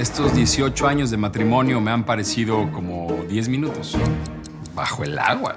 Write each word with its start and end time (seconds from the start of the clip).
Estos 0.00 0.34
18 0.34 0.88
años 0.88 1.10
de 1.10 1.18
matrimonio 1.18 1.78
me 1.78 1.90
han 1.90 2.04
parecido 2.04 2.72
como 2.72 3.22
10 3.28 3.50
minutos. 3.50 3.98
Bajo 4.74 5.04
el 5.04 5.18
agua. 5.18 5.56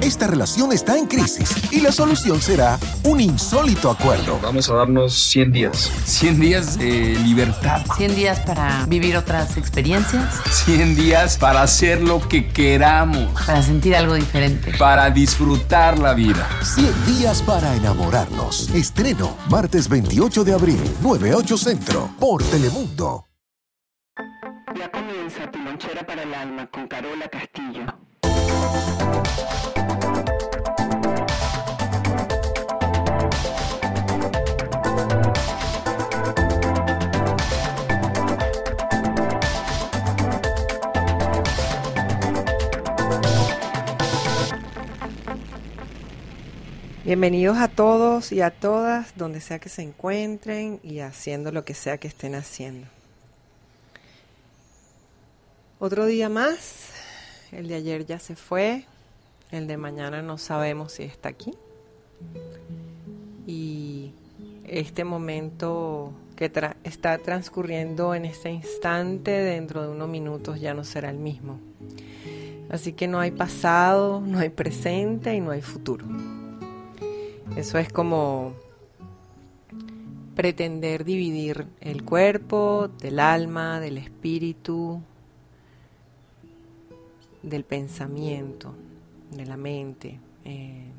Esta 0.00 0.26
relación 0.26 0.72
está 0.72 0.98
en 0.98 1.06
crisis 1.06 1.54
y 1.70 1.80
la 1.80 1.92
solución 1.92 2.40
será 2.42 2.76
un 3.04 3.20
insólito 3.20 3.88
acuerdo. 3.88 4.40
Vamos 4.42 4.68
a 4.68 4.74
darnos 4.74 5.16
100 5.28 5.52
días. 5.52 5.92
100 6.06 6.40
días 6.40 6.76
de 6.76 7.14
libertad. 7.22 7.82
100 7.96 8.16
días 8.16 8.40
para 8.40 8.84
vivir 8.86 9.16
otras 9.16 9.56
experiencias. 9.56 10.24
100 10.64 10.96
días 10.96 11.38
para 11.38 11.62
hacer 11.62 12.02
lo 12.02 12.26
que 12.26 12.48
queramos. 12.48 13.30
Para 13.46 13.62
sentir 13.62 13.94
algo 13.94 14.14
diferente. 14.14 14.72
Para 14.76 15.08
disfrutar 15.10 16.00
la 16.00 16.14
vida. 16.14 16.48
100 16.64 17.16
días 17.16 17.42
para 17.42 17.76
enamorarnos. 17.76 18.70
Estreno 18.70 19.36
martes 19.48 19.88
28 19.88 20.42
de 20.42 20.52
abril, 20.52 20.80
98 21.00 21.56
Centro, 21.56 22.10
por 22.18 22.42
Telemundo. 22.42 23.25
Ya 24.78 24.90
comienza 24.90 25.50
tu 25.50 25.58
lonchera 25.58 26.04
para 26.04 26.22
el 26.22 26.34
alma 26.34 26.66
con 26.66 26.86
Carola 26.86 27.28
Castillo. 27.28 27.86
Bienvenidos 47.02 47.56
a 47.56 47.68
todos 47.68 48.30
y 48.30 48.42
a 48.42 48.50
todas, 48.50 49.16
donde 49.16 49.40
sea 49.40 49.58
que 49.58 49.70
se 49.70 49.80
encuentren 49.80 50.80
y 50.82 50.98
haciendo 50.98 51.50
lo 51.50 51.64
que 51.64 51.72
sea 51.72 51.96
que 51.96 52.08
estén 52.08 52.34
haciendo. 52.34 52.95
Otro 55.78 56.06
día 56.06 56.30
más, 56.30 56.88
el 57.52 57.68
de 57.68 57.74
ayer 57.74 58.06
ya 58.06 58.18
se 58.18 58.34
fue, 58.34 58.86
el 59.50 59.66
de 59.66 59.76
mañana 59.76 60.22
no 60.22 60.38
sabemos 60.38 60.92
si 60.92 61.02
está 61.02 61.28
aquí. 61.28 61.52
Y 63.46 64.12
este 64.64 65.04
momento 65.04 66.14
que 66.34 66.50
está 66.82 67.18
transcurriendo 67.18 68.14
en 68.14 68.24
este 68.24 68.50
instante, 68.50 69.30
dentro 69.32 69.82
de 69.82 69.88
unos 69.88 70.08
minutos 70.08 70.58
ya 70.58 70.72
no 70.72 70.82
será 70.82 71.10
el 71.10 71.18
mismo. 71.18 71.60
Así 72.70 72.94
que 72.94 73.06
no 73.06 73.20
hay 73.20 73.32
pasado, 73.32 74.22
no 74.22 74.38
hay 74.38 74.48
presente 74.48 75.34
y 75.34 75.40
no 75.40 75.50
hay 75.50 75.60
futuro. 75.60 76.06
Eso 77.54 77.76
es 77.76 77.92
como 77.92 78.54
pretender 80.34 81.04
dividir 81.04 81.66
el 81.82 82.02
cuerpo 82.02 82.88
del 82.98 83.20
alma, 83.20 83.78
del 83.78 83.98
espíritu, 83.98 85.02
del 87.42 87.64
pensamiento, 87.64 88.74
de 89.30 89.46
la 89.46 89.56
mente. 89.56 90.18
Eh, 90.44 90.90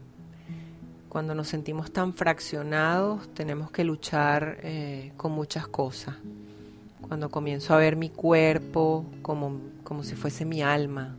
cuando 1.10 1.34
nos 1.34 1.48
sentimos 1.48 1.92
tan 1.92 2.14
fraccionados, 2.14 3.34
tenemos 3.34 3.72
que 3.72 3.84
luchar 3.84 4.60
eh, 4.62 5.14
con 5.18 5.32
muchas 5.32 5.68
cosas. 5.68 6.16
Cuando 7.02 7.30
comienzo 7.30 7.74
a 7.74 7.78
ver 7.78 7.96
mi 7.96 8.10
cuerpo 8.10 9.06
como, 9.22 9.60
como 9.84 10.04
si 10.04 10.16
fuese 10.16 10.46
mi 10.46 10.62
alma, 10.62 11.16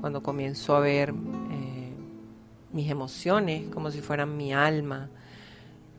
cuando 0.00 0.22
comienzo 0.22 0.76
a 0.76 0.80
ver 0.80 1.10
eh, 1.10 1.92
mis 2.72 2.90
emociones 2.90 3.68
como 3.72 3.90
si 3.90 4.00
fueran 4.00 4.36
mi 4.36 4.52
alma, 4.52 5.08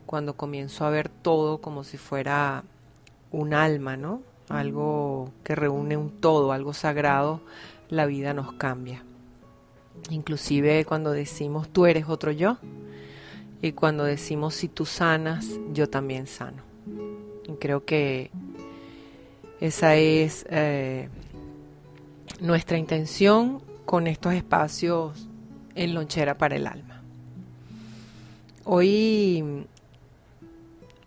cuando 0.06 0.36
comienzo 0.36 0.86
a 0.86 0.90
ver 0.90 1.08
todo 1.08 1.58
como 1.58 1.84
si 1.84 1.98
fuera 1.98 2.64
un 3.32 3.52
alma, 3.52 3.96
¿no? 3.96 4.22
Algo 4.48 5.32
que 5.42 5.54
reúne 5.54 5.96
un 5.96 6.10
todo, 6.10 6.52
algo 6.52 6.72
sagrado, 6.72 7.40
la 7.88 8.06
vida 8.06 8.34
nos 8.34 8.52
cambia. 8.54 9.02
Inclusive 10.10 10.84
cuando 10.84 11.12
decimos 11.12 11.68
tú 11.68 11.86
eres 11.86 12.08
otro 12.08 12.30
yo 12.30 12.58
y 13.62 13.72
cuando 13.72 14.04
decimos 14.04 14.54
si 14.54 14.68
tú 14.68 14.84
sanas, 14.84 15.46
yo 15.72 15.88
también 15.88 16.26
sano. 16.26 16.62
Y 17.48 17.52
creo 17.54 17.84
que 17.84 18.30
esa 19.60 19.96
es 19.96 20.46
eh, 20.50 21.08
nuestra 22.40 22.76
intención 22.76 23.62
con 23.84 24.06
estos 24.06 24.34
espacios 24.34 25.28
en 25.74 25.94
lonchera 25.94 26.36
para 26.36 26.56
el 26.56 26.66
alma. 26.66 27.00
Hoy, 28.64 29.64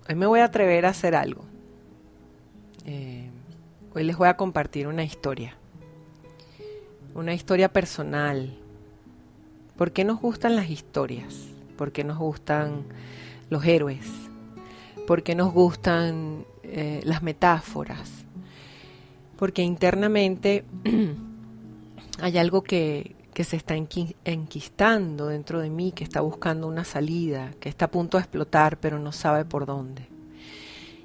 hoy 0.07 0.15
me 0.15 0.25
voy 0.25 0.39
a 0.39 0.45
atrever 0.45 0.85
a 0.85 0.89
hacer 0.89 1.15
algo. 1.15 1.43
Eh, 2.85 3.29
hoy 3.93 4.03
les 4.03 4.17
voy 4.17 4.29
a 4.29 4.37
compartir 4.37 4.87
una 4.87 5.03
historia 5.03 5.58
una 7.15 7.33
historia 7.33 7.71
personal. 7.71 8.57
¿Por 9.77 9.91
qué 9.91 10.03
nos 10.03 10.19
gustan 10.19 10.55
las 10.55 10.69
historias? 10.69 11.47
¿Por 11.77 11.91
qué 11.91 12.03
nos 12.03 12.17
gustan 12.17 12.83
los 13.49 13.65
héroes? 13.65 14.05
¿Por 15.07 15.23
qué 15.23 15.35
nos 15.35 15.53
gustan 15.53 16.45
eh, 16.63 17.01
las 17.03 17.23
metáforas? 17.23 18.09
Porque 19.37 19.61
internamente 19.61 20.65
hay 22.21 22.37
algo 22.37 22.61
que, 22.61 23.15
que 23.33 23.43
se 23.43 23.55
está 23.55 23.75
enquistando 23.75 25.27
dentro 25.27 25.61
de 25.61 25.69
mí, 25.69 25.93
que 25.93 26.03
está 26.03 26.21
buscando 26.21 26.67
una 26.67 26.83
salida, 26.83 27.51
que 27.59 27.69
está 27.69 27.85
a 27.85 27.91
punto 27.91 28.17
de 28.17 28.23
explotar, 28.23 28.77
pero 28.79 28.99
no 28.99 29.13
sabe 29.13 29.45
por 29.45 29.65
dónde. 29.65 30.18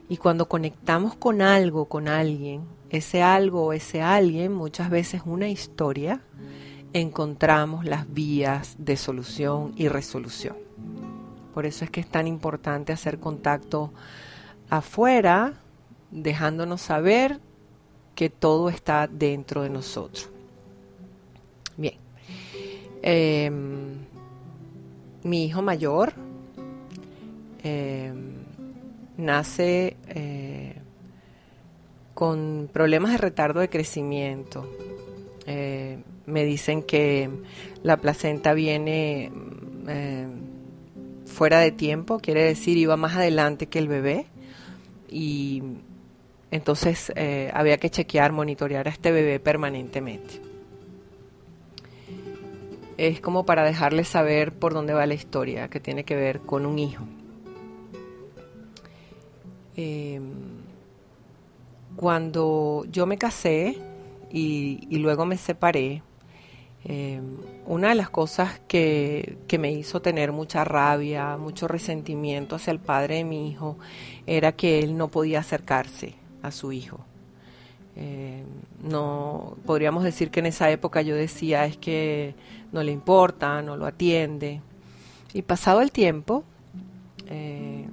Y 0.08 0.16
cuando 0.18 0.48
conectamos 0.48 1.14
con 1.14 1.40
algo, 1.40 1.86
con 1.86 2.08
alguien, 2.08 2.62
ese 2.90 3.22
algo 3.22 3.66
o 3.66 3.72
ese 3.72 4.02
alguien, 4.02 4.52
muchas 4.52 4.90
veces 4.90 5.22
una 5.24 5.48
historia, 5.48 6.20
encontramos 6.92 7.84
las 7.84 8.12
vías 8.12 8.76
de 8.78 8.96
solución 8.96 9.72
y 9.76 9.88
resolución. 9.88 10.56
Por 11.52 11.66
eso 11.66 11.84
es 11.84 11.90
que 11.90 12.00
es 12.00 12.08
tan 12.08 12.26
importante 12.26 12.92
hacer 12.92 13.18
contacto 13.18 13.92
afuera, 14.70 15.54
dejándonos 16.10 16.82
saber 16.82 17.40
que 18.14 18.30
todo 18.30 18.68
está 18.68 19.08
dentro 19.08 19.62
de 19.62 19.70
nosotros. 19.70 20.28
Bien. 21.76 21.94
Em, 23.02 23.98
mi 25.24 25.44
hijo 25.44 25.62
mayor 25.62 26.12
em, 27.62 28.43
nace 29.16 29.96
eh, 30.08 30.74
con 32.14 32.70
problemas 32.72 33.12
de 33.12 33.18
retardo 33.18 33.60
de 33.60 33.68
crecimiento. 33.68 34.68
Eh, 35.46 35.98
me 36.26 36.44
dicen 36.44 36.82
que 36.82 37.28
la 37.82 37.98
placenta 37.98 38.54
viene 38.54 39.30
eh, 39.88 40.26
fuera 41.26 41.58
de 41.58 41.70
tiempo, 41.70 42.18
quiere 42.18 42.44
decir 42.44 42.78
iba 42.78 42.96
más 42.96 43.16
adelante 43.16 43.66
que 43.66 43.78
el 43.78 43.88
bebé 43.88 44.26
y 45.08 45.62
entonces 46.50 47.12
eh, 47.16 47.50
había 47.52 47.78
que 47.78 47.90
chequear, 47.90 48.32
monitorear 48.32 48.86
a 48.88 48.90
este 48.90 49.12
bebé 49.12 49.40
permanentemente. 49.40 50.40
Es 52.96 53.20
como 53.20 53.44
para 53.44 53.64
dejarles 53.64 54.06
saber 54.06 54.52
por 54.52 54.72
dónde 54.72 54.94
va 54.94 55.04
la 55.04 55.14
historia, 55.14 55.68
que 55.68 55.80
tiene 55.80 56.04
que 56.04 56.14
ver 56.14 56.40
con 56.40 56.64
un 56.64 56.78
hijo 56.78 57.04
cuando 61.96 62.84
yo 62.90 63.06
me 63.06 63.18
casé 63.18 63.78
y, 64.30 64.98
luego 64.98 65.26
me 65.26 65.36
separé, 65.36 66.02
eh, 66.84 67.20
una 67.66 67.90
de 67.90 67.94
las 67.94 68.10
cosas 68.10 68.60
que, 68.66 69.38
me 69.58 69.72
hizo 69.72 70.02
tener 70.02 70.32
mucha 70.32 70.64
rabia, 70.64 71.36
mucho 71.36 71.68
resentimiento 71.68 72.56
hacia 72.56 72.72
el 72.72 72.80
padre 72.80 73.16
de 73.16 73.24
mi 73.24 73.48
hijo, 73.48 73.78
era 74.26 74.52
que 74.52 74.80
él 74.80 74.96
no 74.96 75.08
podía 75.08 75.40
acercarse 75.40 76.14
a 76.42 76.50
su 76.50 76.72
hijo. 76.72 77.00
Eh, 77.96 78.42
no 78.82 79.56
podríamos 79.64 80.02
decir 80.02 80.30
que 80.32 80.40
en 80.40 80.46
esa 80.46 80.68
época 80.68 81.00
yo 81.02 81.14
decía 81.14 81.64
es 81.64 81.76
que 81.76 82.34
no 82.72 82.82
le 82.82 82.90
importa, 82.90 83.62
no 83.62 83.76
lo 83.76 83.86
atiende. 83.86 84.60
Y 85.32 85.42
pasado 85.42 85.80
el 85.80 85.92
tiempo, 85.92 86.42
eh, 87.28 87.86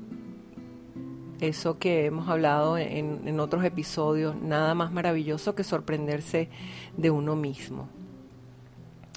eso 1.41 1.79
que 1.79 2.05
hemos 2.05 2.29
hablado 2.29 2.77
en, 2.77 3.39
otros 3.39 3.65
episodios, 3.65 4.35
nada 4.35 4.75
más 4.75 4.91
maravilloso 4.91 5.55
que 5.55 5.63
sorprenderse 5.63 6.49
de 6.95 7.09
uno 7.09 7.35
mismo. 7.35 7.89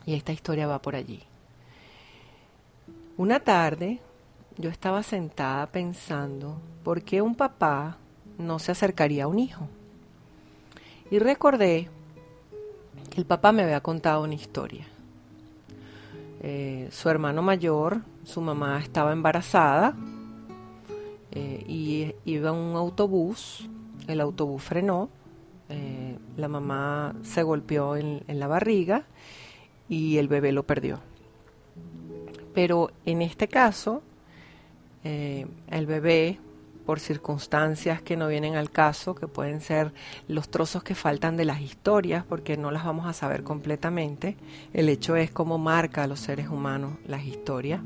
Y 0.07 0.15
esta 0.15 0.33
historia 0.33 0.67
va 0.67 0.81
por 0.81 0.97
allí. 0.97 1.23
Una 3.19 3.41
tarde 3.41 4.01
yo 4.57 4.71
estaba 4.71 5.03
sentada 5.03 5.67
pensando 5.67 6.61
por 6.83 7.03
qué 7.03 7.21
un 7.21 7.35
papá 7.35 7.99
no 8.39 8.59
se 8.59 8.73
acercaría 8.73 9.25
a 9.25 9.29
un 9.29 9.39
hijo. 9.39 9.69
Y 11.11 11.19
recordé 11.19 11.91
que 13.11 13.21
el 13.21 13.27
papá 13.27 13.53
me 13.53 13.63
había 13.63 13.83
contado 13.83 14.23
una 14.23 14.35
historia. 14.35 14.87
Eh, 16.41 16.89
su 16.91 17.09
hermano 17.11 17.43
mayor, 17.43 18.01
su 18.25 18.41
mamá 18.41 18.79
estaba 18.79 19.13
embarazada 19.13 19.95
eh, 21.35 21.65
y 21.67 22.15
iba 22.25 22.53
un 22.53 22.77
autobús, 22.77 23.69
el 24.07 24.21
autobús 24.21 24.63
frenó 24.63 25.11
eh, 25.69 26.19
la 26.37 26.49
mamá 26.49 27.15
se 27.23 27.43
golpeó 27.43 27.97
en, 27.97 28.23
la 28.29 28.47
barriga 28.47 29.05
y 29.89 30.19
el 30.19 30.29
bebé 30.29 30.53
lo 30.53 30.65
perdió. 30.65 31.01
Pero 32.55 32.91
en 33.07 33.23
este 33.23 33.49
caso, 33.49 34.03
eh, 35.05 35.47
el 35.71 35.87
bebé, 35.87 36.39
por 36.85 37.01
circunstancias 37.01 38.03
que 38.03 38.17
no 38.17 38.29
vienen 38.29 38.57
al 38.57 38.71
caso, 38.71 39.15
que 39.15 39.27
pueden 39.27 39.63
ser 39.63 39.95
los 40.29 40.51
trozos 40.51 40.83
que 40.85 40.95
faltan 40.95 41.37
de 41.37 41.47
las 41.47 41.63
historias, 41.63 42.25
porque 42.25 42.59
no 42.59 42.71
las 42.71 42.85
vamos 42.85 43.07
a 43.07 43.15
saber 43.15 43.43
completamente, 43.43 44.37
el 44.75 44.91
hecho 44.91 45.17
es 45.17 45.31
cómo 45.31 45.57
marca 45.57 46.03
a 46.03 46.07
los 46.07 46.21
seres 46.21 46.49
humanos 46.49 46.99
las 47.07 47.25
historias, 47.25 47.81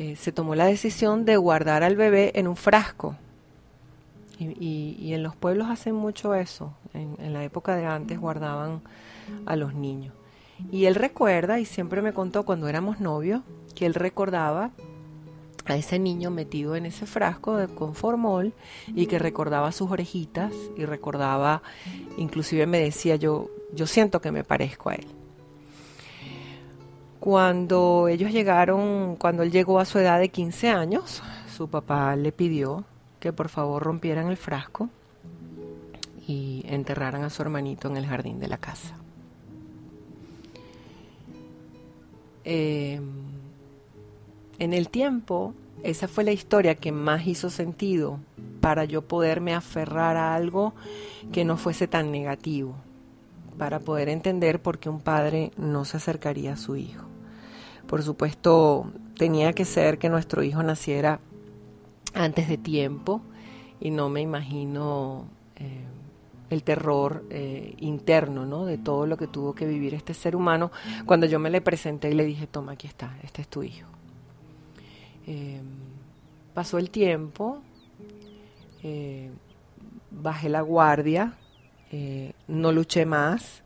eh, 0.00 0.14
se 0.14 0.30
tomó 0.30 0.54
la 0.54 0.66
decisión 0.66 1.24
de 1.24 1.36
guardar 1.36 1.82
al 1.82 1.96
bebé 1.96 2.30
en 2.36 2.46
un 2.46 2.54
frasco. 2.54 3.16
Y, 4.38 5.12
en 5.12 5.24
los 5.24 5.34
pueblos 5.34 5.66
hacen 5.68 5.96
mucho 5.96 6.36
eso. 6.36 6.72
En, 6.94 7.16
en 7.18 7.32
la 7.32 7.42
época 7.42 7.74
de 7.74 7.84
antes 7.84 8.20
guardaban 8.20 8.80
a 9.44 9.56
los 9.56 9.74
niños. 9.74 10.14
Y 10.70 10.84
él 10.84 10.94
recuerda, 10.94 11.58
y 11.58 11.64
siempre 11.64 12.00
me 12.00 12.12
contó 12.12 12.44
cuando 12.44 12.68
éramos 12.68 13.00
novios, 13.00 13.42
que 13.74 13.86
él 13.86 13.94
recordaba 13.94 14.70
a 15.64 15.74
ese 15.74 15.98
niño 15.98 16.30
metido 16.30 16.76
en 16.76 16.86
ese 16.86 17.04
frasco 17.04 17.56
de, 17.56 17.66
con 17.66 17.96
formol 17.96 18.52
y 18.86 19.06
que 19.06 19.18
recordaba 19.18 19.72
sus 19.72 19.90
orejitas 19.90 20.52
y 20.76 20.84
recordaba, 20.84 21.60
inclusive 22.16 22.68
me 22.68 22.78
decía 22.78 23.16
yo, 23.16 23.50
yo 23.74 23.88
siento 23.88 24.20
que 24.20 24.30
me 24.30 24.44
parezco 24.44 24.90
a 24.90 24.94
él. 24.94 25.17
Cuando 27.28 28.08
ellos 28.08 28.32
llegaron, 28.32 29.16
cuando 29.16 29.42
él 29.42 29.52
llegó 29.52 29.80
a 29.80 29.84
su 29.84 29.98
edad 29.98 30.18
de 30.18 30.30
15 30.30 30.70
años, 30.70 31.22
su 31.54 31.68
papá 31.68 32.16
le 32.16 32.32
pidió 32.32 32.86
que 33.20 33.34
por 33.34 33.50
favor 33.50 33.82
rompieran 33.82 34.28
el 34.28 34.38
frasco 34.38 34.88
y 36.26 36.64
enterraran 36.66 37.24
a 37.24 37.28
su 37.28 37.42
hermanito 37.42 37.86
en 37.88 37.98
el 37.98 38.06
jardín 38.06 38.40
de 38.40 38.48
la 38.48 38.56
casa. 38.56 38.96
Eh, 42.46 42.98
en 44.58 44.72
el 44.72 44.88
tiempo, 44.88 45.52
esa 45.82 46.08
fue 46.08 46.24
la 46.24 46.32
historia 46.32 46.76
que 46.76 46.92
más 46.92 47.26
hizo 47.26 47.50
sentido 47.50 48.20
para 48.62 48.86
yo 48.86 49.02
poderme 49.02 49.54
aferrar 49.54 50.16
a 50.16 50.34
algo 50.34 50.72
que 51.30 51.44
no 51.44 51.58
fuese 51.58 51.88
tan 51.88 52.10
negativo, 52.10 52.74
para 53.58 53.80
poder 53.80 54.08
entender 54.08 54.62
por 54.62 54.78
qué 54.78 54.88
un 54.88 55.00
padre 55.02 55.50
no 55.58 55.84
se 55.84 55.98
acercaría 55.98 56.54
a 56.54 56.56
su 56.56 56.76
hijo. 56.76 57.07
Por 57.88 58.02
supuesto, 58.02 58.92
tenía 59.16 59.54
que 59.54 59.64
ser 59.64 59.98
que 59.98 60.10
nuestro 60.10 60.42
hijo 60.42 60.62
naciera 60.62 61.20
antes 62.12 62.46
de 62.46 62.58
tiempo 62.58 63.22
y 63.80 63.90
no 63.90 64.10
me 64.10 64.20
imagino 64.20 65.24
eh, 65.56 65.84
el 66.50 66.62
terror 66.64 67.24
eh, 67.30 67.74
interno, 67.78 68.44
¿no? 68.44 68.66
De 68.66 68.76
todo 68.76 69.06
lo 69.06 69.16
que 69.16 69.26
tuvo 69.26 69.54
que 69.54 69.66
vivir 69.66 69.94
este 69.94 70.12
ser 70.12 70.36
humano 70.36 70.70
cuando 71.06 71.24
yo 71.24 71.38
me 71.38 71.48
le 71.48 71.62
presenté 71.62 72.10
y 72.10 72.14
le 72.14 72.26
dije, 72.26 72.46
toma, 72.46 72.72
aquí 72.72 72.86
está, 72.86 73.16
este 73.22 73.40
es 73.40 73.48
tu 73.48 73.62
hijo. 73.62 73.88
Eh, 75.26 75.62
pasó 76.52 76.76
el 76.76 76.90
tiempo, 76.90 77.62
bajé 80.10 80.50
la 80.50 80.60
guardia, 80.60 81.38
no 82.48 82.72
luché 82.72 83.06
más, 83.06 83.62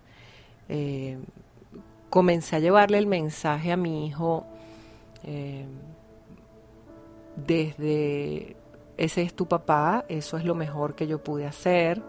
comencé 2.12 2.56
a 2.56 2.58
llevarle 2.58 2.98
el 2.98 3.06
mensaje 3.06 3.72
a 3.72 3.76
mi 3.78 4.06
hijo 4.06 4.44
eh, 5.24 5.64
desde 7.36 8.54
ese 8.98 9.22
es 9.22 9.32
tu 9.32 9.48
papá, 9.48 10.04
eso 10.10 10.36
es 10.36 10.44
lo 10.44 10.54
mejor 10.54 10.94
que 10.94 11.06
yo 11.06 11.24
pude 11.24 11.46
hacer, 11.46 12.02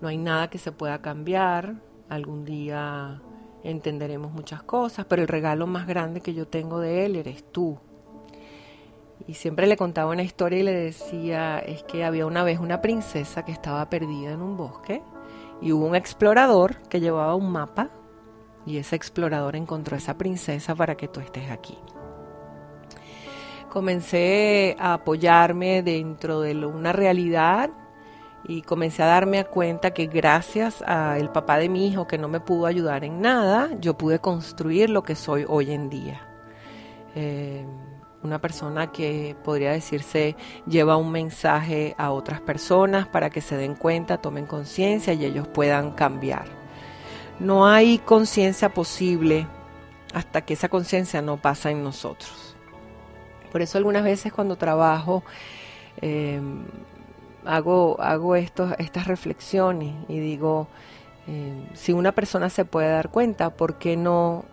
no 0.00 0.08
hay 0.08 0.16
nada 0.16 0.48
que 0.48 0.56
se 0.56 0.72
pueda 0.72 1.02
cambiar, 1.02 1.74
algún 2.08 2.46
día 2.46 3.20
entenderemos 3.62 4.32
muchas 4.32 4.62
cosas, 4.62 5.04
pero 5.04 5.20
el 5.20 5.28
regalo 5.28 5.66
más 5.66 5.86
grande 5.86 6.22
que 6.22 6.32
yo 6.32 6.48
tengo 6.48 6.80
de 6.80 7.04
él 7.04 7.16
eres 7.16 7.44
tú. 7.52 7.78
Y 9.26 9.34
siempre 9.34 9.66
le 9.66 9.76
contaba 9.76 10.12
una 10.12 10.22
historia 10.22 10.60
y 10.60 10.62
le 10.62 10.72
decía, 10.72 11.58
es 11.58 11.82
que 11.82 12.04
había 12.04 12.24
una 12.24 12.42
vez 12.42 12.58
una 12.58 12.80
princesa 12.80 13.44
que 13.44 13.52
estaba 13.52 13.90
perdida 13.90 14.32
en 14.32 14.40
un 14.40 14.56
bosque 14.56 15.02
y 15.60 15.72
hubo 15.72 15.84
un 15.84 15.94
explorador 15.94 16.76
que 16.88 17.00
llevaba 17.00 17.34
un 17.34 17.52
mapa 17.52 17.90
y 18.66 18.78
ese 18.78 18.96
explorador 18.96 19.56
encontró 19.56 19.94
a 19.94 19.98
esa 19.98 20.16
princesa 20.16 20.74
para 20.74 20.96
que 20.96 21.08
tú 21.08 21.20
estés 21.20 21.50
aquí. 21.50 21.78
Comencé 23.68 24.76
a 24.78 24.94
apoyarme 24.94 25.82
dentro 25.82 26.40
de 26.40 26.54
una 26.66 26.92
realidad 26.92 27.70
y 28.44 28.62
comencé 28.62 29.02
a 29.02 29.06
darme 29.06 29.44
cuenta 29.44 29.92
que 29.92 30.06
gracias 30.06 30.82
al 30.82 31.30
papá 31.30 31.58
de 31.58 31.68
mi 31.68 31.86
hijo 31.86 32.06
que 32.06 32.18
no 32.18 32.28
me 32.28 32.40
pudo 32.40 32.66
ayudar 32.66 33.04
en 33.04 33.20
nada, 33.20 33.70
yo 33.80 33.96
pude 33.96 34.18
construir 34.18 34.90
lo 34.90 35.02
que 35.02 35.14
soy 35.14 35.44
hoy 35.46 35.72
en 35.72 35.88
día. 35.88 36.20
Eh, 37.14 37.64
una 38.22 38.38
persona 38.38 38.92
que 38.92 39.36
podría 39.44 39.72
decirse 39.72 40.36
lleva 40.66 40.96
un 40.96 41.10
mensaje 41.10 41.94
a 41.96 42.10
otras 42.10 42.40
personas 42.40 43.06
para 43.06 43.30
que 43.30 43.40
se 43.40 43.56
den 43.56 43.74
cuenta, 43.74 44.18
tomen 44.18 44.46
conciencia 44.46 45.12
y 45.12 45.24
ellos 45.24 45.48
puedan 45.48 45.92
cambiar. 45.92 46.59
No 47.40 47.66
hay 47.66 47.98
conciencia 47.98 48.68
posible 48.68 49.46
hasta 50.12 50.42
que 50.42 50.54
esa 50.54 50.68
conciencia 50.68 51.22
no 51.22 51.38
pasa 51.38 51.70
en 51.70 51.82
nosotros. 51.82 52.54
Por 53.50 53.62
eso 53.62 53.78
algunas 53.78 54.04
veces 54.04 54.32
cuando 54.32 54.56
trabajo 54.56 55.24
eh, 56.02 56.40
hago, 57.44 58.00
hago 58.00 58.36
estas 58.36 59.06
reflexiones 59.06 59.94
y 60.08 60.18
digo, 60.18 60.68
eh, 61.26 61.68
si 61.74 61.92
una 61.92 62.12
persona 62.12 62.50
se 62.50 62.64
puede 62.64 62.90
dar 62.90 63.10
cuenta, 63.10 63.50
¿por 63.50 63.78
qué 63.78 63.96
no 63.96 64.44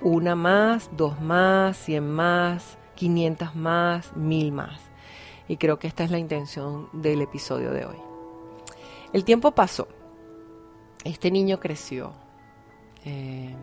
una 0.00 0.34
más, 0.34 0.90
dos 0.92 1.20
más, 1.20 1.76
cien 1.78 2.10
más, 2.10 2.76
quinientas 2.94 3.56
más, 3.56 4.14
mil 4.14 4.52
más? 4.52 4.78
Y 5.48 5.56
creo 5.56 5.78
que 5.78 5.86
esta 5.86 6.04
es 6.04 6.10
la 6.10 6.18
intención 6.18 6.88
del 6.92 7.22
episodio 7.22 7.70
de 7.70 7.86
hoy. 7.86 7.96
El 9.12 9.24
tiempo 9.24 9.52
pasó, 9.52 9.88
este 11.04 11.30
niño 11.30 11.60
creció 11.60 12.12
eh, 13.04 13.54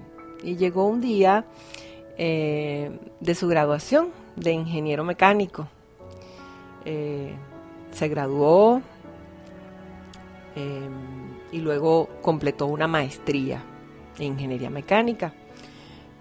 y 0.44 0.56
llegó 0.56 0.86
un 0.86 1.02
día 1.02 1.46
eh, 2.18 2.92
de 3.20 3.36
su 3.36 3.48
graduación 3.48 4.10
de 4.36 4.52
ingeniero 4.52 5.04
mecánico. 5.04 5.68
Eh, 6.86 7.34
se 7.92 8.08
graduó 8.08 8.82
y 11.52 11.58
luego 11.58 12.08
completó 12.22 12.68
una 12.68 12.88
maestría 12.88 13.64
en 14.18 14.34
ingeniería 14.34 14.70
mecánica. 14.70 15.34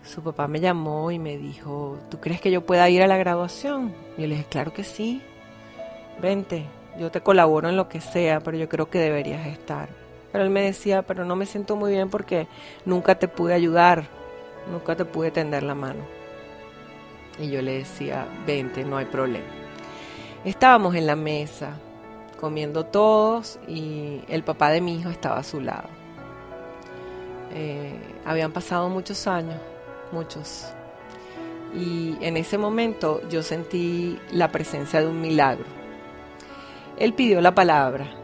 Su 0.03 0.23
papá 0.23 0.49
me 0.49 0.61
llamó 0.61 1.11
y 1.11 1.19
me 1.19 1.37
dijo, 1.37 1.99
¿tú 2.11 2.19
crees 2.21 2.41
que 2.41 2.51
yo 2.51 2.65
pueda 2.65 2.89
ir 2.89 3.03
a 3.03 3.07
la 3.07 3.19
graduación? 3.19 3.93
Y 4.17 4.23
yo 4.23 4.29
le 4.29 4.37
dije, 4.37 4.47
claro 4.49 4.73
que 4.73 4.83
sí, 4.83 5.21
vente, 6.21 6.65
yo 6.99 7.11
te 7.11 7.21
colaboro 7.21 7.69
en 7.69 7.77
lo 7.77 7.89
que 7.89 8.01
sea, 8.01 8.41
pero 8.41 8.57
yo 8.57 8.69
creo 8.69 8.89
que 8.89 8.99
deberías 8.99 9.47
estar. 9.47 10.00
Pero 10.33 10.45
él 10.45 10.51
me 10.51 10.63
decía, 10.63 11.03
pero 11.03 11.25
no 11.25 11.37
me 11.37 11.47
siento 11.47 11.77
muy 11.77 11.93
bien 11.93 12.09
porque 12.09 12.47
nunca 12.85 13.19
te 13.19 13.29
pude 13.29 13.55
ayudar, 13.55 14.05
nunca 14.71 14.97
te 14.97 15.05
pude 15.05 15.31
tender 15.31 15.63
la 15.63 15.75
mano. 15.75 16.05
Y 17.39 17.51
yo 17.51 17.63
le 17.63 17.79
decía, 17.79 18.27
vente, 18.47 18.85
no 18.85 18.97
hay 18.97 19.07
problema. 19.07 19.47
Estábamos 20.45 20.95
en 20.95 21.07
la 21.07 21.17
mesa, 21.17 21.73
comiendo 22.39 22.85
todos, 22.87 23.59
y 23.67 24.23
el 24.29 24.43
papá 24.43 24.71
de 24.71 24.81
mi 24.81 24.99
hijo 24.99 25.11
estaba 25.11 25.39
a 25.39 25.43
su 25.43 25.61
lado. 25.61 25.89
Eh, 27.53 27.99
habían 28.25 28.53
pasado 28.53 28.89
muchos 28.89 29.27
años, 29.27 29.57
muchos. 30.13 30.67
Y 31.75 32.17
en 32.21 32.37
ese 32.37 32.59
momento 32.59 33.21
yo 33.29 33.43
sentí 33.43 34.19
la 34.31 34.53
presencia 34.53 35.01
de 35.01 35.09
un 35.09 35.21
milagro. 35.21 35.67
Él 36.99 37.15
pidió 37.15 37.41
la 37.41 37.55
palabra 37.55 38.20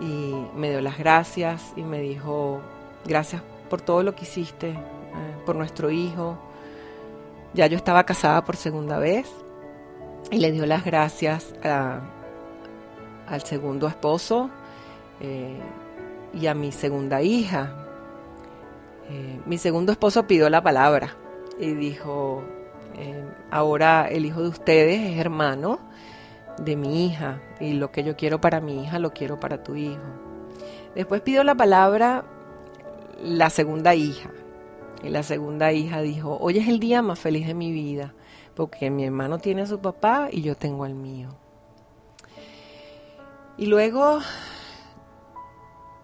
y 0.00 0.34
me 0.54 0.70
dio 0.70 0.80
las 0.80 0.98
gracias 0.98 1.72
y 1.76 1.82
me 1.82 2.00
dijo, 2.00 2.60
gracias 3.04 3.42
por 3.68 3.80
todo 3.80 4.02
lo 4.02 4.14
que 4.14 4.22
hiciste, 4.22 4.70
eh, 4.70 4.76
por 5.44 5.56
nuestro 5.56 5.90
hijo. 5.90 6.38
Ya 7.54 7.66
yo 7.66 7.76
estaba 7.76 8.04
casada 8.04 8.44
por 8.44 8.56
segunda 8.56 8.98
vez 8.98 9.28
y 10.30 10.38
le 10.38 10.52
dio 10.52 10.66
las 10.66 10.84
gracias 10.84 11.54
al 11.62 13.42
segundo 13.44 13.88
esposo 13.88 14.50
eh, 15.20 15.58
y 16.34 16.46
a 16.46 16.54
mi 16.54 16.72
segunda 16.72 17.22
hija. 17.22 17.86
Eh, 19.10 19.40
mi 19.46 19.58
segundo 19.58 19.92
esposo 19.92 20.26
pidió 20.26 20.50
la 20.50 20.62
palabra 20.62 21.16
y 21.58 21.72
dijo, 21.72 22.42
ahora 23.50 24.08
el 24.08 24.26
hijo 24.26 24.42
de 24.42 24.48
ustedes 24.48 25.12
es 25.12 25.18
hermano 25.18 25.78
de 26.60 26.76
mi 26.76 27.06
hija 27.06 27.40
y 27.60 27.74
lo 27.74 27.90
que 27.90 28.04
yo 28.04 28.16
quiero 28.16 28.40
para 28.40 28.60
mi 28.60 28.82
hija 28.82 28.98
lo 28.98 29.12
quiero 29.12 29.40
para 29.40 29.62
tu 29.62 29.74
hijo. 29.74 30.02
Después 30.94 31.20
pidió 31.22 31.44
la 31.44 31.54
palabra 31.54 32.24
la 33.22 33.50
segunda 33.50 33.94
hija 33.94 34.30
y 35.02 35.10
la 35.10 35.22
segunda 35.22 35.72
hija 35.72 36.00
dijo, 36.00 36.38
hoy 36.40 36.58
es 36.58 36.68
el 36.68 36.80
día 36.80 37.02
más 37.02 37.18
feliz 37.18 37.46
de 37.46 37.54
mi 37.54 37.72
vida 37.72 38.14
porque 38.54 38.90
mi 38.90 39.04
hermano 39.04 39.38
tiene 39.38 39.62
a 39.62 39.66
su 39.66 39.78
papá 39.78 40.28
y 40.32 40.42
yo 40.42 40.56
tengo 40.56 40.84
al 40.84 40.94
mío. 40.94 41.28
Y 43.56 43.66
luego 43.66 44.18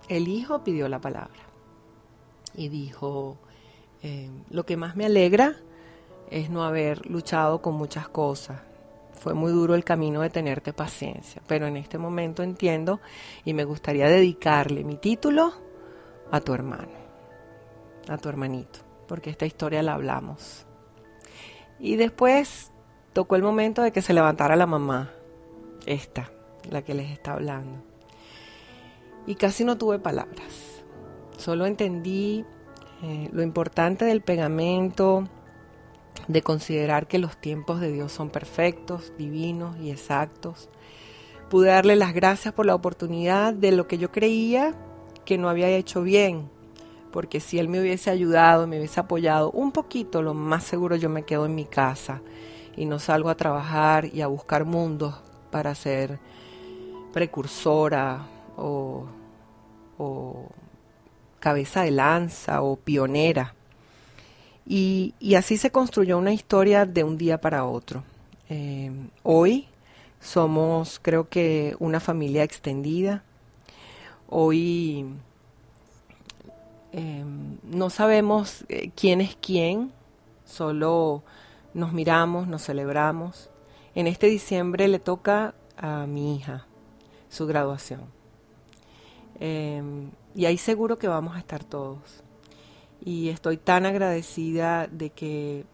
el 0.08 0.28
hijo 0.28 0.62
pidió 0.62 0.88
la 0.88 1.00
palabra 1.00 1.42
y 2.54 2.68
dijo, 2.68 3.37
eh, 4.02 4.30
lo 4.50 4.64
que 4.64 4.76
más 4.76 4.96
me 4.96 5.06
alegra 5.06 5.56
es 6.30 6.50
no 6.50 6.64
haber 6.64 7.06
luchado 7.06 7.61
con 7.62 7.75
muchas 7.75 8.08
cosas. 8.08 8.61
Fue 9.25 9.33
muy 9.33 9.52
duro 9.52 9.75
el 9.75 9.85
camino 9.85 10.21
de 10.21 10.28
tenerte 10.28 10.75
paciencia, 10.75 11.40
pero 11.47 11.66
en 11.66 11.78
este 11.78 11.97
momento 11.97 12.43
entiendo 12.43 13.00
y 13.43 13.54
me 13.54 13.64
gustaría 13.64 14.07
dedicarle 14.07 14.85
mi 14.85 14.99
título 14.99 15.54
a 16.31 16.43
tu 16.43 16.52
hermano, 16.52 16.93
a 18.07 18.19
tu 18.19 18.28
hermanito, 18.28 18.81
porque 19.09 19.31
esta 19.31 19.47
historia 19.47 19.83
la 19.83 19.95
hablamos. 19.95 20.66
Y 21.78 21.97
después 21.97 22.71
tocó 23.14 23.37
el 23.37 23.43
momento 23.43 23.81
de 23.81 23.93
que 23.93 24.02
se 24.02 24.12
levantara 24.12 24.57
la 24.57 24.66
mamá, 24.66 25.11
esta, 25.87 26.31
la 26.69 26.83
que 26.83 26.93
les 26.93 27.11
está 27.11 27.33
hablando. 27.33 27.83
Y 29.26 29.37
casi 29.37 29.64
no 29.64 29.78
tuve 29.78 29.99
palabras, 29.99 30.85
solo 31.38 31.64
entendí 31.64 32.45
eh, 33.02 33.31
lo 33.33 33.40
importante 33.40 34.04
del 34.04 34.21
pegamento, 34.21 35.26
de 36.28 36.42
considerar 36.42 37.06
que 37.06 37.18
los 37.18 37.37
tiempos 37.37 37.80
de 37.80 37.92
Dios 37.92 38.12
son 38.12 38.30
perfectos, 38.30 39.12
divinos 39.18 39.76
y 39.78 39.90
exactos. 39.90 40.68
Pude 41.50 41.68
darle 41.68 41.97
las 41.97 42.14
gracias 42.14 42.54
por 42.54 42.66
la 42.66 42.75
oportunidad 42.75 43.52
de 43.52 43.73
lo 43.73 43.87
que 43.87 43.99
yo 43.99 44.11
creía 44.11 44.75
que 45.25 45.38
no 45.38 45.49
había 45.49 45.68
hecho 45.68 46.02
bien, 46.02 46.49
porque 47.12 47.40
si 47.40 47.59
Él 47.59 47.68
me 47.68 47.80
hubiese 47.80 48.11
ayudado, 48.11 48.66
me 48.66 48.78
hubiese 48.78 49.00
apoyado 49.00 49.50
un 49.50 49.73
poquito, 49.73 50.23
lo 50.23 50.35
más 50.35 50.64
seguro 50.64 50.97
yo 50.97 51.09
me 51.09 51.23
quedo 51.23 51.47
en 51.47 51.54
mi 51.54 51.64
casa 51.64 52.23
y 52.76 52.87
no 52.87 52.99
salgo 52.99 53.28
a 53.28 53.37
trabajar 53.37 54.06
y 54.06 54.21
a 54.21 54.26
buscar 54.26 54.64
mundos 54.64 55.14
para 55.50 55.75
ser 55.75 56.18
precursora 57.12 58.26
o, 58.56 59.06
o 59.99 60.49
cabeza 61.38 61.83
de 61.83 61.92
lanza 61.92 62.62
o 62.62 62.76
pionera. 62.76 63.54
Y, 64.66 65.14
así 65.37 65.56
se 65.56 65.71
construyó 65.71 66.18
una 66.18 66.33
historia 66.33 66.87
de 66.87 67.04
un 67.04 67.18
día 67.18 67.40
para 67.40 67.64
otro. 67.64 68.02
Eh, 68.49 68.90
hoy 69.23 69.68
somos, 70.21 70.99
creo 71.00 71.28
que, 71.28 71.76
una 71.78 72.00
familia 72.00 72.42
extendida. 72.42 73.23
Hoy 74.28 75.06
em, 76.92 77.59
no 77.62 77.90
sabemos 77.90 78.64
eh, 78.68 78.90
quién 78.97 79.21
es 79.21 79.37
quién, 79.40 79.92
solo 80.47 81.23
nos 81.75 81.92
miramos, 81.92 82.49
nos 82.49 82.64
celebramos. 82.64 83.50
En 83.94 84.06
este 84.06 84.28
diciembre 84.28 84.88
le 84.88 84.99
toca 84.99 85.54
a 85.76 86.06
mi 86.06 86.37
hija 86.37 86.66
su 87.28 87.47
graduación. 87.47 88.02
Em, 89.40 90.11
y 90.35 90.47
ahí 90.47 90.56
seguro 90.56 90.99
que 90.99 91.09
vamos 91.09 91.37
a 91.37 91.38
estar 91.38 91.62
todos. 91.64 92.24
Y 93.04 93.28
estoy 93.28 93.56
tan 93.56 93.87
agradecida 93.87 94.87
de 94.87 95.11
que 95.11 95.64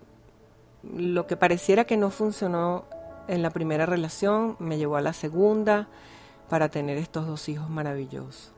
lo 0.82 1.26
que 1.26 1.36
pareciera 1.36 1.84
que 1.84 1.96
no 1.96 2.10
funcionó 2.10 2.84
en 3.28 3.42
la 3.42 3.50
primera 3.50 3.86
relación 3.86 4.56
me 4.58 4.78
llevó 4.78 4.96
a 4.96 5.00
la 5.00 5.12
segunda 5.12 5.88
para 6.48 6.68
tener 6.68 6.98
estos 6.98 7.26
dos 7.26 7.48
hijos 7.48 7.70
maravillosos. 7.70 8.52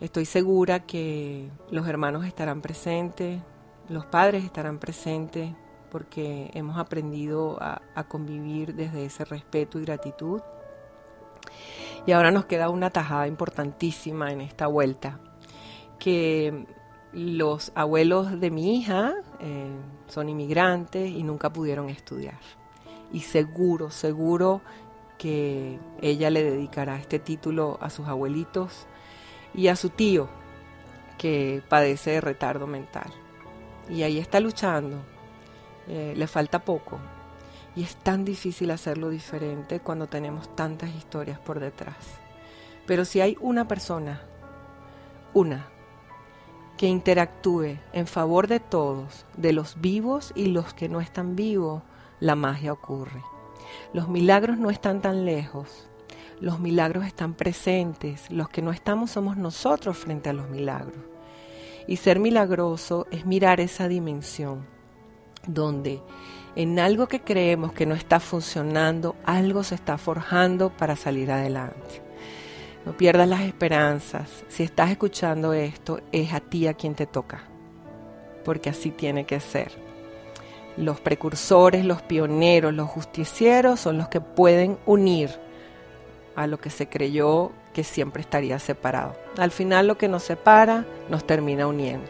Estoy 0.00 0.24
segura 0.24 0.80
que 0.80 1.48
los 1.70 1.86
hermanos 1.86 2.24
estarán 2.24 2.62
presentes, 2.62 3.40
los 3.88 4.06
padres 4.06 4.44
estarán 4.44 4.78
presentes, 4.78 5.50
porque 5.90 6.50
hemos 6.54 6.78
aprendido 6.78 7.58
a, 7.60 7.82
a 7.94 8.04
convivir 8.04 8.74
desde 8.74 9.04
ese 9.04 9.24
respeto 9.24 9.78
y 9.78 9.84
gratitud 9.84 10.40
y 12.06 12.12
ahora 12.12 12.30
nos 12.30 12.44
queda 12.46 12.68
una 12.68 12.90
tajada 12.90 13.26
importantísima 13.26 14.30
en 14.32 14.40
esta 14.40 14.66
vuelta, 14.66 15.18
que 15.98 16.66
los 17.14 17.72
abuelos 17.74 18.40
de 18.40 18.50
mi 18.50 18.76
hija 18.76 19.14
eh, 19.40 19.70
son 20.08 20.28
inmigrantes 20.28 21.10
y 21.10 21.22
nunca 21.22 21.52
pudieron 21.52 21.88
estudiar. 21.88 22.38
Y 23.12 23.20
seguro, 23.20 23.90
seguro 23.90 24.60
que 25.18 25.78
ella 26.02 26.30
le 26.30 26.42
dedicará 26.42 26.96
este 26.96 27.18
título 27.18 27.78
a 27.80 27.90
sus 27.90 28.08
abuelitos 28.08 28.86
y 29.54 29.68
a 29.68 29.76
su 29.76 29.90
tío, 29.90 30.28
que 31.16 31.62
padece 31.68 32.10
de 32.12 32.20
retardo 32.20 32.66
mental. 32.66 33.12
Y 33.88 34.02
ahí 34.02 34.18
está 34.18 34.40
luchando. 34.40 34.98
Eh, 35.86 36.14
le 36.16 36.26
falta 36.26 36.64
poco, 36.64 36.98
y 37.76 37.82
es 37.82 37.96
tan 37.96 38.24
difícil 38.24 38.70
hacerlo 38.70 39.10
diferente 39.10 39.80
cuando 39.80 40.06
tenemos 40.06 40.54
tantas 40.56 40.94
historias 40.94 41.38
por 41.38 41.60
detrás. 41.60 42.18
Pero 42.86 43.04
si 43.04 43.20
hay 43.20 43.36
una 43.40 43.68
persona, 43.68 44.22
una, 45.34 45.68
que 46.76 46.86
interactúe 46.86 47.78
en 47.92 48.06
favor 48.06 48.48
de 48.48 48.60
todos, 48.60 49.26
de 49.36 49.52
los 49.52 49.80
vivos 49.80 50.32
y 50.34 50.46
los 50.46 50.74
que 50.74 50.88
no 50.88 51.00
están 51.00 51.36
vivos, 51.36 51.82
la 52.20 52.34
magia 52.34 52.72
ocurre. 52.72 53.22
Los 53.92 54.08
milagros 54.08 54.58
no 54.58 54.70
están 54.70 55.00
tan 55.00 55.24
lejos, 55.24 55.88
los 56.40 56.58
milagros 56.58 57.06
están 57.06 57.34
presentes, 57.34 58.30
los 58.30 58.48
que 58.48 58.62
no 58.62 58.72
estamos 58.72 59.12
somos 59.12 59.36
nosotros 59.36 59.96
frente 59.96 60.30
a 60.30 60.32
los 60.32 60.48
milagros. 60.48 60.98
Y 61.86 61.96
ser 61.96 62.18
milagroso 62.18 63.06
es 63.10 63.26
mirar 63.26 63.60
esa 63.60 63.88
dimensión 63.88 64.66
donde 65.46 66.00
en 66.56 66.78
algo 66.78 67.08
que 67.08 67.20
creemos 67.20 67.72
que 67.72 67.86
no 67.86 67.94
está 67.94 68.20
funcionando, 68.20 69.16
algo 69.24 69.64
se 69.64 69.74
está 69.74 69.98
forjando 69.98 70.70
para 70.70 70.96
salir 70.96 71.30
adelante. 71.30 72.02
No 72.84 72.96
pierdas 72.96 73.28
las 73.28 73.40
esperanzas. 73.40 74.44
Si 74.48 74.62
estás 74.62 74.90
escuchando 74.90 75.52
esto, 75.52 76.00
es 76.12 76.32
a 76.32 76.40
ti 76.40 76.66
a 76.66 76.74
quien 76.74 76.94
te 76.94 77.06
toca, 77.06 77.42
porque 78.44 78.70
así 78.70 78.90
tiene 78.90 79.24
que 79.24 79.40
ser. 79.40 79.72
Los 80.76 81.00
precursores, 81.00 81.84
los 81.84 82.02
pioneros, 82.02 82.74
los 82.74 82.90
justicieros 82.90 83.80
son 83.80 83.96
los 83.96 84.08
que 84.08 84.20
pueden 84.20 84.78
unir 84.86 85.30
a 86.36 86.46
lo 86.46 86.58
que 86.58 86.70
se 86.70 86.88
creyó 86.88 87.52
que 87.72 87.84
siempre 87.84 88.22
estaría 88.22 88.58
separado. 88.58 89.16
Al 89.38 89.50
final 89.50 89.86
lo 89.86 89.96
que 89.96 90.08
nos 90.08 90.24
separa 90.24 90.84
nos 91.08 91.26
termina 91.26 91.66
uniendo. 91.66 92.08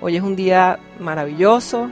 Hoy 0.00 0.16
es 0.16 0.22
un 0.22 0.36
día 0.36 0.78
maravilloso, 0.98 1.90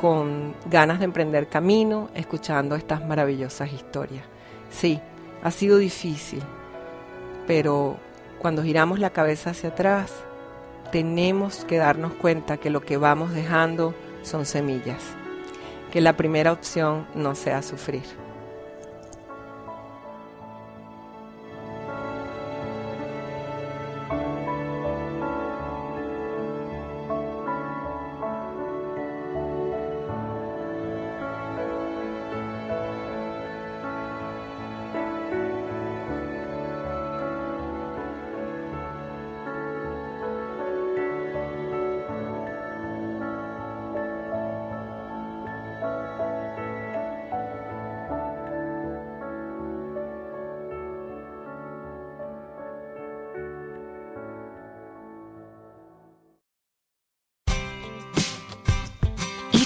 con 0.00 0.54
ganas 0.66 0.98
de 0.98 1.04
emprender 1.04 1.48
camino, 1.48 2.10
escuchando 2.14 2.74
estas 2.74 3.06
maravillosas 3.06 3.72
historias. 3.72 4.24
Sí, 4.70 5.00
ha 5.42 5.50
sido 5.50 5.78
difícil, 5.78 6.42
pero 7.46 7.96
cuando 8.38 8.62
giramos 8.62 8.98
la 8.98 9.10
cabeza 9.10 9.50
hacia 9.50 9.70
atrás, 9.70 10.12
tenemos 10.92 11.64
que 11.64 11.78
darnos 11.78 12.12
cuenta 12.12 12.56
que 12.56 12.70
lo 12.70 12.80
que 12.80 12.96
vamos 12.96 13.32
dejando 13.32 13.94
son 14.22 14.46
semillas, 14.46 15.02
que 15.92 16.00
la 16.00 16.16
primera 16.16 16.52
opción 16.52 17.06
no 17.14 17.34
sea 17.34 17.62
sufrir. 17.62 18.23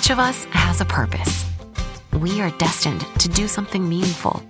Each 0.09 0.13
of 0.13 0.21
us 0.21 0.45
has 0.53 0.81
a 0.81 0.87
purpose. 0.87 1.45
We 2.19 2.41
are 2.41 2.51
destined 2.53 3.05
to 3.19 3.29
do 3.29 3.47
something 3.47 3.87
meaningful, 3.87 4.43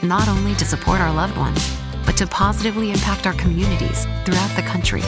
not 0.00 0.28
only 0.28 0.54
to 0.54 0.64
support 0.64 1.00
our 1.00 1.12
loved 1.12 1.36
ones, 1.36 1.76
but 2.04 2.16
to 2.18 2.26
positively 2.28 2.92
impact 2.92 3.26
our 3.26 3.32
communities 3.32 4.04
throughout 4.24 4.54
the 4.54 4.62
country. 4.62 5.02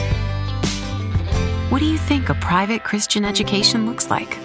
What 1.69 1.79
do 1.79 1.85
you 1.85 1.97
think 1.97 2.27
a 2.27 2.33
private 2.33 2.83
Christian 2.83 3.23
education 3.23 3.85
looks 3.85 4.09
like? 4.09 4.37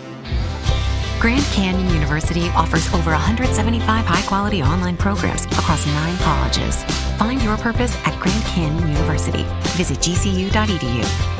Grand 1.19 1.45
Canyon 1.47 1.93
University 1.93 2.49
offers 2.50 2.87
over 2.95 3.11
175 3.11 4.07
high 4.07 4.23
quality 4.29 4.62
online 4.62 4.97
programs 4.97 5.47
across 5.47 5.85
nine 5.85 6.17
colleges. 6.19 6.85
Find 7.19 7.43
your 7.43 7.57
purpose 7.57 7.97
at 8.07 8.17
Grand 8.21 8.45
Canyon 8.45 8.87
University. 8.87 9.43
Visit 9.75 9.99
gcu.edu. 9.99 11.34